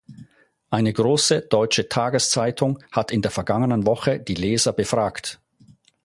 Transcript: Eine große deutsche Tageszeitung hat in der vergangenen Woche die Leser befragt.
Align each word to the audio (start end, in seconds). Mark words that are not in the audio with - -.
Eine 0.71 0.93
große 0.93 1.41
deutsche 1.41 1.87
Tageszeitung 1.87 2.79
hat 2.91 3.11
in 3.11 3.21
der 3.21 3.29
vergangenen 3.29 3.85
Woche 3.85 4.19
die 4.19 4.33
Leser 4.33 4.73
befragt. 4.73 5.39